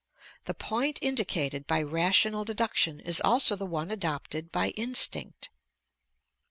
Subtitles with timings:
[0.45, 5.51] The point indicated by rational deduction is also the one adopted by instinct.